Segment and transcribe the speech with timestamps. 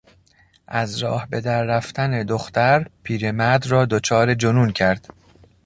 [0.67, 5.07] از راه به در رفتن دختر، پیرمرد را دچار جنون کرد.